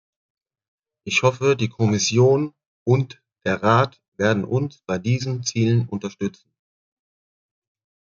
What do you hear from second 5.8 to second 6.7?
unterstützen.